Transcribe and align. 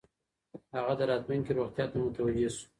هغه 0.75 0.93
د 0.99 1.01
راتلونکې 1.11 1.51
روغتیا 1.59 1.85
ته 1.91 1.95
متوجه 2.05 2.49
شو. 2.55 2.65